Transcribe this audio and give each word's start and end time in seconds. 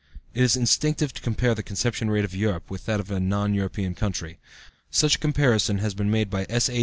It 0.33 0.41
is 0.41 0.55
instructive 0.57 1.13
to 1.13 1.21
compare 1.21 1.53
the 1.53 1.61
conception 1.61 2.09
rate 2.09 2.25
of 2.25 2.33
Europe 2.33 2.71
with 2.71 2.87
that 2.87 2.99
of 2.99 3.11
a 3.11 3.19
non 3.19 3.53
European 3.53 3.93
country. 3.93 4.39
Such 4.89 5.17
a 5.17 5.19
comparison 5.19 5.77
has 5.77 5.93
been 5.93 6.09
made 6.09 6.31
by 6.31 6.47
S.A. 6.49 6.79